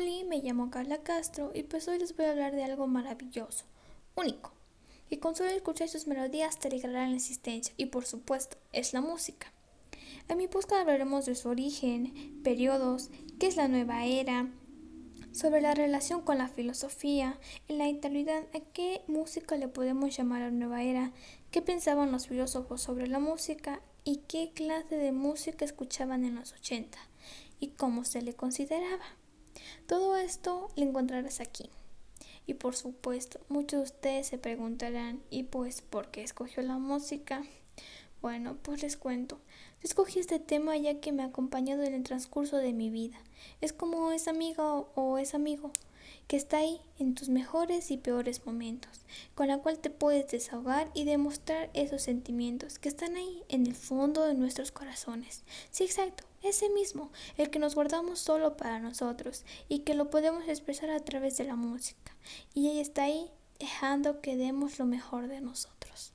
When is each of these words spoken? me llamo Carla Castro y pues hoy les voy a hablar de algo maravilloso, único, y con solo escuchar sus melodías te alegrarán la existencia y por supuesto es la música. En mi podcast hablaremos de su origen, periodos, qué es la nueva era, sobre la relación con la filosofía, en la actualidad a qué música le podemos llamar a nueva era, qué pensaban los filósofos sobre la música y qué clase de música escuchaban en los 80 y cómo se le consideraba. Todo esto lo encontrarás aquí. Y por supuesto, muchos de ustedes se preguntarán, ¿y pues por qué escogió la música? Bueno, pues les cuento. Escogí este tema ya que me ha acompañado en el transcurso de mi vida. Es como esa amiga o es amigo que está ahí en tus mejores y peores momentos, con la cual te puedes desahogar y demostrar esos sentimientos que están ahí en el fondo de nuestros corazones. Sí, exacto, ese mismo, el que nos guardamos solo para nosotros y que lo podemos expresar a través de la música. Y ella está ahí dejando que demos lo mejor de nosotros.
me 0.00 0.40
llamo 0.40 0.70
Carla 0.70 1.02
Castro 1.02 1.52
y 1.54 1.62
pues 1.62 1.86
hoy 1.86 1.98
les 1.98 2.16
voy 2.16 2.24
a 2.24 2.30
hablar 2.30 2.54
de 2.54 2.64
algo 2.64 2.86
maravilloso, 2.86 3.66
único, 4.16 4.52
y 5.10 5.18
con 5.18 5.36
solo 5.36 5.50
escuchar 5.50 5.90
sus 5.90 6.06
melodías 6.06 6.58
te 6.58 6.68
alegrarán 6.68 7.10
la 7.10 7.16
existencia 7.16 7.74
y 7.76 7.86
por 7.86 8.06
supuesto 8.06 8.56
es 8.72 8.94
la 8.94 9.02
música. 9.02 9.52
En 10.28 10.38
mi 10.38 10.48
podcast 10.48 10.80
hablaremos 10.80 11.26
de 11.26 11.34
su 11.34 11.50
origen, 11.50 12.40
periodos, 12.42 13.10
qué 13.38 13.48
es 13.48 13.56
la 13.56 13.68
nueva 13.68 14.06
era, 14.06 14.48
sobre 15.32 15.60
la 15.60 15.74
relación 15.74 16.22
con 16.22 16.38
la 16.38 16.48
filosofía, 16.48 17.38
en 17.68 17.76
la 17.76 17.84
actualidad 17.84 18.44
a 18.54 18.60
qué 18.72 19.02
música 19.06 19.58
le 19.58 19.68
podemos 19.68 20.16
llamar 20.16 20.40
a 20.40 20.50
nueva 20.50 20.82
era, 20.82 21.12
qué 21.50 21.60
pensaban 21.60 22.10
los 22.10 22.26
filósofos 22.26 22.80
sobre 22.80 23.06
la 23.06 23.18
música 23.18 23.82
y 24.04 24.22
qué 24.28 24.52
clase 24.54 24.96
de 24.96 25.12
música 25.12 25.66
escuchaban 25.66 26.24
en 26.24 26.36
los 26.36 26.54
80 26.54 26.98
y 27.60 27.68
cómo 27.68 28.06
se 28.06 28.22
le 28.22 28.32
consideraba. 28.32 29.04
Todo 29.90 30.14
esto 30.14 30.70
lo 30.76 30.84
encontrarás 30.84 31.40
aquí. 31.40 31.68
Y 32.46 32.54
por 32.54 32.76
supuesto, 32.76 33.40
muchos 33.48 33.80
de 33.80 33.84
ustedes 33.86 34.28
se 34.28 34.38
preguntarán, 34.38 35.20
¿y 35.30 35.42
pues 35.42 35.82
por 35.82 36.12
qué 36.12 36.22
escogió 36.22 36.62
la 36.62 36.78
música? 36.78 37.42
Bueno, 38.22 38.56
pues 38.62 38.82
les 38.82 38.96
cuento. 38.96 39.40
Escogí 39.82 40.20
este 40.20 40.38
tema 40.38 40.76
ya 40.76 41.00
que 41.00 41.10
me 41.10 41.24
ha 41.24 41.26
acompañado 41.26 41.82
en 41.82 41.94
el 41.94 42.04
transcurso 42.04 42.58
de 42.58 42.72
mi 42.72 42.88
vida. 42.88 43.18
Es 43.60 43.72
como 43.72 44.12
esa 44.12 44.30
amiga 44.30 44.62
o 44.64 45.18
es 45.18 45.34
amigo 45.34 45.72
que 46.30 46.36
está 46.36 46.58
ahí 46.58 46.80
en 47.00 47.16
tus 47.16 47.28
mejores 47.28 47.90
y 47.90 47.96
peores 47.96 48.46
momentos, 48.46 49.04
con 49.34 49.48
la 49.48 49.58
cual 49.58 49.80
te 49.80 49.90
puedes 49.90 50.30
desahogar 50.30 50.88
y 50.94 51.02
demostrar 51.02 51.70
esos 51.74 52.02
sentimientos 52.02 52.78
que 52.78 52.88
están 52.88 53.16
ahí 53.16 53.42
en 53.48 53.66
el 53.66 53.74
fondo 53.74 54.24
de 54.24 54.34
nuestros 54.34 54.70
corazones. 54.70 55.42
Sí, 55.72 55.82
exacto, 55.82 56.22
ese 56.44 56.70
mismo, 56.70 57.10
el 57.36 57.50
que 57.50 57.58
nos 57.58 57.74
guardamos 57.74 58.20
solo 58.20 58.56
para 58.56 58.78
nosotros 58.78 59.44
y 59.68 59.80
que 59.80 59.94
lo 59.94 60.08
podemos 60.08 60.46
expresar 60.46 60.90
a 60.90 61.00
través 61.00 61.36
de 61.36 61.42
la 61.42 61.56
música. 61.56 62.16
Y 62.54 62.68
ella 62.68 62.82
está 62.82 63.02
ahí 63.02 63.28
dejando 63.58 64.20
que 64.20 64.36
demos 64.36 64.78
lo 64.78 64.86
mejor 64.86 65.26
de 65.26 65.40
nosotros. 65.40 66.12